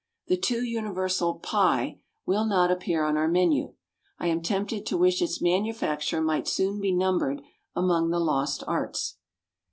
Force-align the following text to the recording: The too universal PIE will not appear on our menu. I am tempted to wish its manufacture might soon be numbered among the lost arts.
The 0.25 0.35
too 0.35 0.63
universal 0.63 1.35
PIE 1.35 1.99
will 2.25 2.45
not 2.47 2.71
appear 2.71 3.03
on 3.05 3.17
our 3.17 3.27
menu. 3.27 3.75
I 4.17 4.29
am 4.29 4.41
tempted 4.41 4.83
to 4.87 4.97
wish 4.97 5.21
its 5.21 5.43
manufacture 5.43 6.21
might 6.21 6.47
soon 6.47 6.81
be 6.81 6.91
numbered 6.91 7.43
among 7.75 8.09
the 8.09 8.17
lost 8.19 8.63
arts. 8.65 9.17